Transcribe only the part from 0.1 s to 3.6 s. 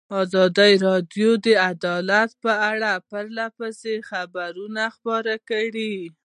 ازادي راډیو د عدالت په اړه پرله